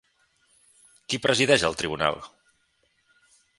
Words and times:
Qui 1.09 1.19
presideix 1.27 1.67
el 1.69 1.79
tribunal? 1.83 2.19